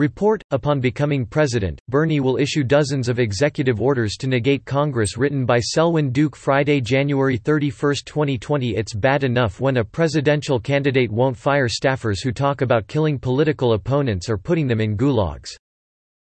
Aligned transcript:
Report, 0.00 0.42
upon 0.50 0.80
becoming 0.80 1.26
president, 1.26 1.78
Bernie 1.90 2.20
will 2.20 2.38
issue 2.38 2.64
dozens 2.64 3.06
of 3.10 3.18
executive 3.18 3.82
orders 3.82 4.16
to 4.16 4.26
negate 4.26 4.64
Congress 4.64 5.18
written 5.18 5.44
by 5.44 5.60
Selwyn 5.60 6.10
Duke 6.10 6.34
Friday, 6.34 6.80
January 6.80 7.36
31, 7.36 7.96
2020 8.06 8.76
It's 8.76 8.94
bad 8.94 9.24
enough 9.24 9.60
when 9.60 9.76
a 9.76 9.84
presidential 9.84 10.58
candidate 10.58 11.12
won't 11.12 11.36
fire 11.36 11.68
staffers 11.68 12.22
who 12.24 12.32
talk 12.32 12.62
about 12.62 12.86
killing 12.86 13.18
political 13.18 13.74
opponents 13.74 14.30
or 14.30 14.38
putting 14.38 14.66
them 14.66 14.80
in 14.80 14.96
gulags. 14.96 15.50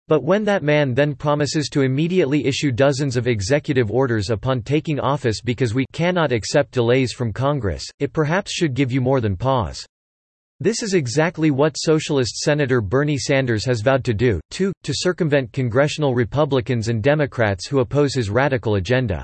But 0.08 0.24
when 0.24 0.42
that 0.44 0.62
man 0.62 0.94
then 0.94 1.14
promises 1.14 1.68
to 1.72 1.82
immediately 1.82 2.46
issue 2.46 2.72
dozens 2.72 3.14
of 3.14 3.26
executive 3.26 3.90
orders 3.90 4.30
upon 4.30 4.62
taking 4.62 4.98
office 4.98 5.42
because 5.42 5.74
we 5.74 5.84
cannot 5.92 6.32
accept 6.32 6.70
delays 6.70 7.12
from 7.12 7.30
Congress, 7.30 7.84
it 8.00 8.14
perhaps 8.14 8.52
should 8.52 8.72
give 8.72 8.90
you 8.90 9.02
more 9.02 9.20
than 9.20 9.36
pause. 9.36 9.84
This 10.58 10.82
is 10.82 10.94
exactly 10.94 11.50
what 11.50 11.76
Socialist 11.76 12.38
Senator 12.38 12.80
Bernie 12.80 13.18
Sanders 13.18 13.66
has 13.66 13.82
vowed 13.82 14.02
to 14.04 14.14
do, 14.14 14.40
too, 14.50 14.72
to 14.84 14.94
circumvent 14.94 15.52
congressional 15.52 16.14
Republicans 16.14 16.88
and 16.88 17.02
Democrats 17.02 17.66
who 17.66 17.80
oppose 17.80 18.14
his 18.14 18.30
radical 18.30 18.76
agenda. 18.76 19.22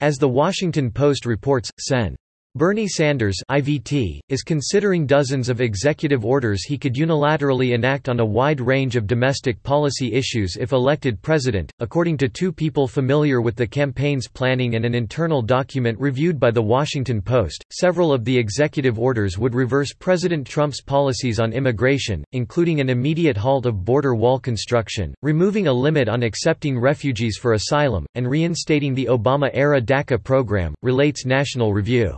As 0.00 0.16
The 0.16 0.28
Washington 0.28 0.90
Post 0.90 1.26
reports, 1.26 1.70
Sen. 1.78 2.16
Bernie 2.54 2.88
Sanders 2.88 3.36
IVT, 3.50 4.20
is 4.30 4.42
considering 4.42 5.06
dozens 5.06 5.50
of 5.50 5.60
executive 5.60 6.24
orders 6.24 6.64
he 6.64 6.78
could 6.78 6.94
unilaterally 6.94 7.74
enact 7.74 8.08
on 8.08 8.20
a 8.20 8.24
wide 8.24 8.58
range 8.58 8.96
of 8.96 9.06
domestic 9.06 9.62
policy 9.62 10.14
issues 10.14 10.56
if 10.56 10.72
elected 10.72 11.20
president, 11.20 11.70
according 11.78 12.16
to 12.16 12.28
two 12.28 12.50
people 12.50 12.88
familiar 12.88 13.42
with 13.42 13.54
the 13.54 13.66
campaign's 13.66 14.26
planning 14.26 14.76
and 14.76 14.86
an 14.86 14.94
internal 14.94 15.42
document 15.42 16.00
reviewed 16.00 16.40
by 16.40 16.50
The 16.50 16.60
Washington 16.60 17.20
Post. 17.20 17.62
Several 17.70 18.14
of 18.14 18.24
the 18.24 18.36
executive 18.36 18.98
orders 18.98 19.38
would 19.38 19.54
reverse 19.54 19.92
President 19.92 20.46
Trump's 20.46 20.80
policies 20.80 21.38
on 21.38 21.52
immigration, 21.52 22.24
including 22.32 22.80
an 22.80 22.88
immediate 22.88 23.36
halt 23.36 23.66
of 23.66 23.84
border 23.84 24.14
wall 24.14 24.40
construction, 24.40 25.14
removing 25.20 25.68
a 25.68 25.72
limit 25.72 26.08
on 26.08 26.22
accepting 26.22 26.80
refugees 26.80 27.36
for 27.36 27.52
asylum, 27.52 28.06
and 28.14 28.26
reinstating 28.26 28.94
the 28.94 29.06
Obama-era 29.06 29.82
DACA 29.82 30.24
program, 30.24 30.74
relates 30.82 31.26
National 31.26 31.74
Review. 31.74 32.16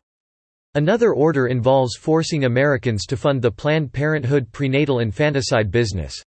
Another 0.77 1.13
order 1.13 1.49
involves 1.49 1.97
forcing 1.97 2.45
Americans 2.45 3.05
to 3.07 3.17
fund 3.17 3.43
the 3.43 3.51
Planned 3.51 3.93
Parenthood 3.93 4.53
prenatal 4.53 5.01
infanticide 5.01 5.69
business. 5.73 6.23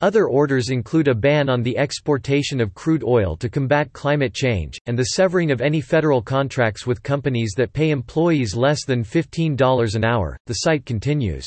Other 0.00 0.26
orders 0.28 0.70
include 0.70 1.08
a 1.08 1.14
ban 1.14 1.50
on 1.50 1.62
the 1.62 1.76
exportation 1.76 2.58
of 2.62 2.72
crude 2.72 3.04
oil 3.04 3.36
to 3.36 3.50
combat 3.50 3.92
climate 3.92 4.32
change, 4.32 4.78
and 4.86 4.98
the 4.98 5.10
severing 5.16 5.50
of 5.50 5.60
any 5.60 5.82
federal 5.82 6.22
contracts 6.22 6.86
with 6.86 7.02
companies 7.02 7.52
that 7.58 7.74
pay 7.74 7.90
employees 7.90 8.56
less 8.56 8.86
than 8.86 9.04
$15 9.04 9.94
an 9.94 10.04
hour. 10.06 10.38
The 10.46 10.54
site 10.54 10.86
continues. 10.86 11.46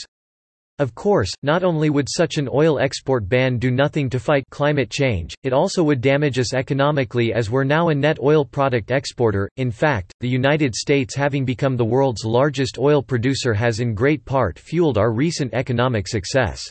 Of 0.79 0.95
course, 0.95 1.29
not 1.43 1.65
only 1.65 1.89
would 1.89 2.07
such 2.09 2.37
an 2.37 2.47
oil 2.53 2.79
export 2.79 3.27
ban 3.27 3.57
do 3.57 3.69
nothing 3.69 4.09
to 4.11 4.19
fight 4.19 4.45
climate 4.49 4.89
change, 4.89 5.35
it 5.43 5.51
also 5.51 5.83
would 5.83 5.99
damage 5.99 6.39
us 6.39 6.53
economically 6.53 7.33
as 7.33 7.49
we're 7.49 7.65
now 7.65 7.89
a 7.89 7.95
net 7.95 8.17
oil 8.23 8.45
product 8.45 8.89
exporter. 8.89 9.49
In 9.57 9.71
fact, 9.71 10.13
the 10.21 10.29
United 10.29 10.73
States 10.73 11.13
having 11.13 11.43
become 11.43 11.75
the 11.75 11.83
world's 11.83 12.23
largest 12.23 12.79
oil 12.79 13.03
producer 13.03 13.53
has 13.53 13.81
in 13.81 13.93
great 13.93 14.23
part 14.23 14.57
fueled 14.57 14.97
our 14.97 15.11
recent 15.11 15.53
economic 15.53 16.07
success. 16.07 16.63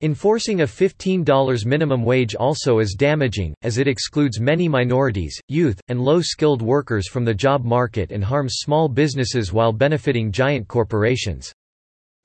Enforcing 0.00 0.62
a 0.62 0.66
$15 0.66 1.66
minimum 1.66 2.04
wage 2.04 2.34
also 2.34 2.78
is 2.78 2.96
damaging, 2.98 3.54
as 3.60 3.76
it 3.76 3.86
excludes 3.86 4.40
many 4.40 4.66
minorities, 4.66 5.38
youth, 5.48 5.78
and 5.88 6.00
low-skilled 6.00 6.62
workers 6.62 7.06
from 7.06 7.26
the 7.26 7.34
job 7.34 7.66
market 7.66 8.12
and 8.12 8.24
harms 8.24 8.54
small 8.60 8.88
businesses 8.88 9.52
while 9.52 9.72
benefiting 9.74 10.32
giant 10.32 10.66
corporations. 10.68 11.52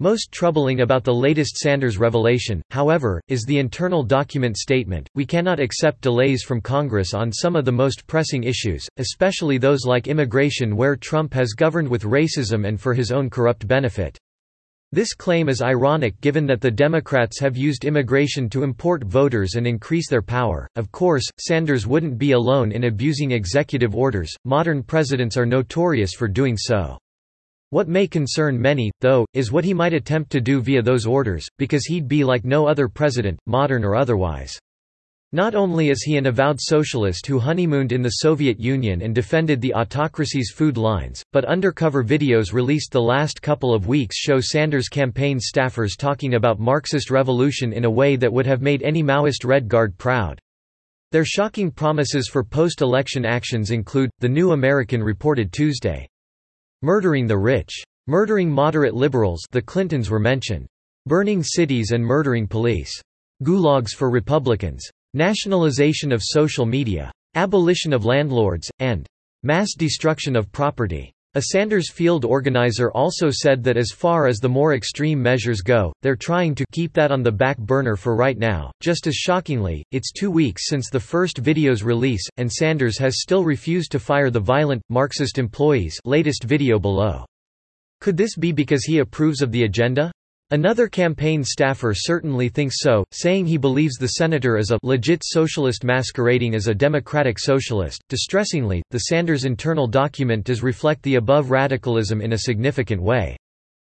Most 0.02 0.32
troubling 0.32 0.82
about 0.82 1.04
the 1.04 1.14
latest 1.14 1.58
Sanders 1.58 2.00
revelation, 2.00 2.60
however, 2.72 3.22
is 3.28 3.44
the 3.44 3.60
internal 3.60 4.02
document 4.02 4.58
statement, 4.58 5.08
we 5.14 5.28
cannot 5.28 5.60
accept 5.60 6.02
delays 6.02 6.42
from 6.42 6.60
Congress 6.60 7.14
on 7.14 7.32
some 7.32 7.56
of 7.56 7.66
the 7.66 7.72
most 7.72 8.08
pressing 8.08 8.44
issues, 8.44 8.84
especially 8.98 9.60
those 9.60 9.86
like 9.86 10.08
immigration 10.08 10.76
where 10.76 10.96
Trump 10.96 11.36
has 11.36 11.54
governed 11.54 11.88
with 11.88 12.02
racism 12.02 12.68
and 12.68 12.82
for 12.82 12.96
his 12.96 13.12
own 13.12 13.30
corrupt 13.30 13.68
benefit. 13.68 14.18
This 14.92 15.14
claim 15.14 15.48
is 15.48 15.62
ironic 15.62 16.20
given 16.20 16.48
that 16.48 16.62
the 16.62 16.72
Democrats 16.72 17.40
have 17.40 17.56
used 17.56 17.86
immigration 17.86 18.50
to 18.50 18.64
import 18.64 19.04
voters 19.04 19.54
and 19.54 19.68
increase 19.68 20.10
their 20.10 20.24
power. 20.24 20.68
Of 20.78 20.92
course, 20.92 21.30
Sanders 21.40 21.86
wouldn't 21.86 22.18
be 22.18 22.32
alone 22.32 22.72
in 22.72 22.86
abusing 22.86 23.34
executive 23.34 23.96
orders, 23.96 24.34
modern 24.46 24.82
presidents 24.82 25.38
are 25.38 25.46
notorious 25.46 26.16
for 26.16 26.28
doing 26.28 26.58
so. 26.58 26.98
What 27.72 27.88
may 27.88 28.06
concern 28.06 28.60
many, 28.60 28.92
though, 29.00 29.26
is 29.34 29.50
what 29.50 29.64
he 29.64 29.74
might 29.74 29.94
attempt 29.94 30.30
to 30.32 30.42
do 30.42 30.60
via 30.60 30.82
those 30.82 31.06
orders, 31.06 31.48
because 31.58 31.86
he'd 31.86 32.06
be 32.06 32.26
like 32.26 32.44
no 32.44 32.68
other 32.68 32.90
president, 32.90 33.40
modern 33.48 33.86
or 33.86 33.96
otherwise. 33.96 34.60
Not 35.32 35.56
only 35.56 35.88
is 35.88 36.04
he 36.04 36.18
an 36.18 36.26
avowed 36.26 36.60
socialist 36.60 37.26
who 37.26 37.40
honeymooned 37.40 37.94
in 37.94 38.02
the 38.02 38.16
Soviet 38.20 38.60
Union 38.60 39.02
and 39.02 39.16
defended 39.16 39.62
the 39.62 39.74
autocracy's 39.74 40.52
food 40.54 40.76
lines, 40.76 41.24
but 41.32 41.46
undercover 41.46 42.04
videos 42.04 42.52
released 42.52 42.92
the 42.92 43.02
last 43.02 43.42
couple 43.42 43.74
of 43.74 43.88
weeks 43.88 44.18
show 44.18 44.42
Sanders' 44.42 44.90
campaign 44.90 45.40
staffers 45.40 45.98
talking 45.98 46.34
about 46.34 46.60
Marxist 46.60 47.10
revolution 47.10 47.72
in 47.72 47.86
a 47.86 47.90
way 47.90 48.18
that 48.18 48.34
would 48.34 48.46
have 48.46 48.62
made 48.62 48.84
any 48.84 49.02
Maoist 49.02 49.46
Red 49.46 49.70
Guard 49.70 49.98
proud. 49.98 50.42
Their 51.14 51.24
shocking 51.24 51.72
promises 51.72 52.28
for 52.28 52.44
post-election 52.44 53.24
actions 53.24 53.72
include, 53.72 54.10
The 54.20 54.28
New 54.28 54.52
American 54.52 55.02
reported 55.02 55.54
Tuesday. 55.54 56.06
Murdering 56.84 57.28
the 57.28 57.38
rich. 57.38 57.84
Murdering 58.08 58.50
moderate 58.50 58.96
liberals 58.96 59.42
the 59.52 59.62
Clintons 59.62 60.10
were 60.10 60.20
mentioned. 60.20 60.66
Burning 61.06 61.44
cities 61.44 61.92
and 61.92 62.04
murdering 62.04 62.48
police. 62.48 62.92
Gulags 63.44 63.92
for 63.92 64.10
Republicans. 64.10 64.84
Nationalization 65.14 66.12
of 66.12 66.24
social 66.24 66.66
media. 66.66 67.12
Abolition 67.36 67.94
of 67.94 68.06
landlords, 68.06 68.70
and 68.80 69.06
mass 69.44 69.76
destruction 69.76 70.36
of 70.36 70.52
property. 70.52 71.12
A 71.34 71.44
Sanders 71.44 71.90
field 71.90 72.26
organizer 72.26 72.92
also 72.92 73.30
said 73.30 73.64
that 73.64 73.78
as 73.78 73.92
far 73.96 74.28
as 74.28 74.40
the 74.40 74.50
more 74.50 74.74
extreme 74.74 75.24
measures 75.24 75.62
go, 75.62 75.94
they're 76.02 76.14
trying 76.14 76.54
to 76.56 76.66
keep 76.74 76.92
that 76.92 77.10
on 77.10 77.24
the 77.24 77.32
back 77.32 77.58
burner 77.58 77.96
for 77.96 78.18
right 78.18 78.38
now. 78.38 78.70
Just 78.82 79.08
as 79.08 79.16
shockingly, 79.16 79.82
it's 79.92 80.12
two 80.12 80.30
weeks 80.30 80.68
since 80.68 80.90
the 80.90 81.00
first 81.00 81.38
video's 81.38 81.84
release, 81.84 82.28
and 82.36 82.52
Sanders 82.52 82.98
has 82.98 83.22
still 83.22 83.46
refused 83.46 83.94
to 83.94 84.00
fire 84.00 84.30
the 84.30 84.42
violent, 84.42 84.82
Marxist 84.90 85.38
employees 85.38 85.98
latest 86.04 86.44
video 86.44 86.78
below. 86.78 87.24
Could 88.02 88.18
this 88.18 88.36
be 88.36 88.52
because 88.52 88.84
he 88.84 88.98
approves 88.98 89.42
of 89.42 89.54
the 89.54 89.64
agenda? 89.64 90.12
Another 90.54 90.90
campaign 90.90 91.46
staffer 91.46 91.94
certainly 91.96 92.50
thinks 92.50 92.82
so, 92.82 93.06
saying 93.14 93.46
he 93.46 93.56
believes 93.56 93.96
the 93.96 94.10
senator 94.20 94.58
is 94.58 94.72
a 94.72 94.80
legit 94.84 95.22
socialist 95.24 95.86
masquerading 95.86 96.56
as 96.56 96.68
a 96.68 96.76
democratic 96.76 97.40
socialist. 97.40 98.04
Distressingly, 98.10 98.84
the 98.92 99.00
Sanders 99.00 99.46
internal 99.46 99.88
document 99.88 100.44
does 100.44 100.62
reflect 100.62 101.04
the 101.04 101.16
above 101.16 101.52
radicalism 101.52 102.20
in 102.20 102.34
a 102.34 102.40
significant 102.40 103.02
way. 103.02 103.38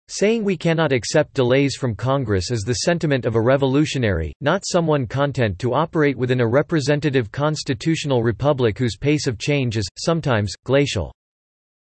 Saying 0.10 0.44
we 0.44 0.58
cannot 0.58 0.92
accept 0.92 1.36
delays 1.36 1.78
from 1.78 1.96
Congress 1.96 2.52
is 2.52 2.64
the 2.64 2.74
sentiment 2.74 3.26
of 3.26 3.36
a 3.36 3.42
revolutionary, 3.42 4.34
not 4.42 4.66
someone 4.68 5.08
content 5.08 5.58
to 5.60 5.74
operate 5.74 6.18
within 6.18 6.42
a 6.42 6.48
representative 6.48 7.32
constitutional 7.32 8.24
republic 8.24 8.78
whose 8.78 8.98
pace 8.98 9.26
of 9.26 9.40
change 9.40 9.78
is, 9.78 9.88
sometimes, 9.98 10.54
glacial. 10.66 11.14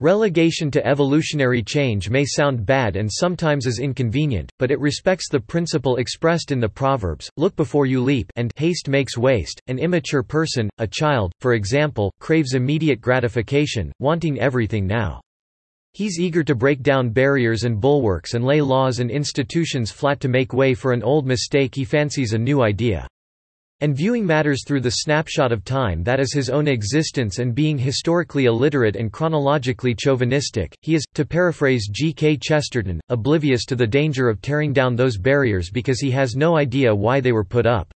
Relegation 0.01 0.71
to 0.71 0.87
evolutionary 0.87 1.61
change 1.61 2.09
may 2.09 2.25
sound 2.25 2.65
bad 2.65 2.95
and 2.95 3.11
sometimes 3.13 3.67
is 3.67 3.81
inconvenient, 3.81 4.49
but 4.61 4.71
it 4.71 4.79
respects 4.79 5.29
the 5.29 5.41
principle 5.41 5.97
expressed 5.97 6.53
in 6.53 6.61
the 6.61 6.69
Proverbs, 6.69 7.29
look 7.37 7.57
before 7.57 7.85
you 7.85 8.01
leap 8.01 8.31
and 8.37 8.53
haste 8.55 8.89
makes 8.89 9.19
waste. 9.19 9.61
An 9.67 9.81
immature 9.81 10.23
person, 10.23 10.71
a 10.79 10.87
child, 10.87 11.33
for 11.41 11.55
example, 11.55 12.13
craves 12.21 12.55
immediate 12.55 13.01
gratification, 13.01 13.91
wanting 13.99 14.39
everything 14.39 14.87
now. 14.87 15.21
He's 15.95 16.21
eager 16.21 16.45
to 16.45 16.55
break 16.55 16.83
down 16.83 17.11
barriers 17.11 17.65
and 17.65 17.81
bulwarks 17.81 18.35
and 18.35 18.45
lay 18.45 18.61
laws 18.61 19.01
and 19.01 19.11
institutions 19.11 19.91
flat 19.91 20.21
to 20.21 20.29
make 20.29 20.53
way 20.53 20.75
for 20.75 20.93
an 20.93 21.03
old 21.03 21.27
mistake 21.27 21.75
he 21.75 21.85
fancies 21.85 22.35
a 22.35 22.39
new 22.39 22.63
idea. 22.63 23.09
And 23.81 23.97
viewing 23.97 24.27
matters 24.27 24.65
through 24.67 24.81
the 24.81 24.91
snapshot 24.91 25.53
of 25.53 25.65
time 25.65 26.03
that 26.03 26.19
is 26.19 26.33
his 26.33 26.51
own 26.51 26.67
existence 26.67 27.39
and 27.39 27.55
being 27.55 27.79
historically 27.79 28.47
illiterate 28.47 28.97
and 28.97 29.13
chronologically 29.13 29.95
chauvinistic, 29.95 30.75
he 30.83 30.97
is, 30.97 31.05
to 31.15 31.25
paraphrase 31.25 31.89
G. 31.89 32.13
K. 32.13 32.37
Chesterton, 32.37 33.01
oblivious 33.09 33.65
to 33.67 33.77
the 33.77 33.87
danger 33.87 34.29
of 34.29 34.43
tearing 34.43 34.73
down 34.73 34.97
those 34.97 35.17
barriers 35.17 35.71
because 35.71 36.01
he 36.01 36.11
has 36.11 36.35
no 36.35 36.57
idea 36.57 36.93
why 36.93 37.21
they 37.21 37.31
were 37.31 37.45
put 37.45 37.67
up. 37.67 37.93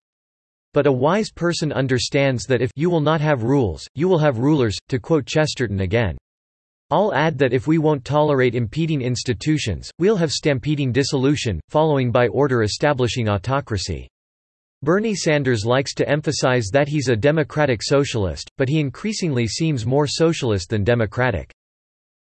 But 0.74 0.86
a 0.86 0.92
wise 0.92 1.32
person 1.32 1.72
understands 1.72 2.44
that 2.44 2.60
if 2.60 2.70
you 2.76 2.90
will 2.90 3.00
not 3.00 3.22
have 3.22 3.42
rules, 3.42 3.88
you 3.94 4.06
will 4.06 4.18
have 4.18 4.38
rulers, 4.38 4.76
to 4.90 4.98
quote 4.98 5.24
Chesterton 5.24 5.80
again. 5.80 6.18
I'll 6.90 7.14
add 7.14 7.38
that 7.38 7.54
if 7.54 7.66
we 7.66 7.78
won't 7.78 8.04
tolerate 8.04 8.54
impeding 8.54 9.00
institutions, 9.00 9.90
we'll 9.98 10.16
have 10.16 10.30
stampeding 10.30 10.92
dissolution, 10.92 11.58
following 11.68 12.12
by 12.12 12.28
order 12.28 12.64
establishing 12.64 13.30
autocracy. 13.30 14.08
Bernie 14.82 15.14
Sanders 15.14 15.66
likes 15.66 15.92
to 15.94 16.08
emphasize 16.08 16.68
that 16.72 16.88
he's 16.88 17.08
a 17.08 17.16
democratic 17.16 17.82
socialist, 17.82 18.50
but 18.56 18.68
he 18.68 18.80
increasingly 18.80 19.46
seems 19.46 19.84
more 19.84 20.06
socialist 20.06 20.70
than 20.70 20.84
democratic. 20.84 21.52